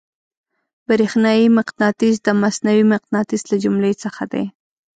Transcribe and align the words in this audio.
برېښنايي 0.87 1.45
مقناطیس 1.57 2.15
د 2.23 2.27
مصنوعي 2.41 2.83
مقناطیس 2.93 3.41
له 3.51 3.55
جملې 3.63 3.93
څخه 4.03 4.23
دی. 4.33 4.45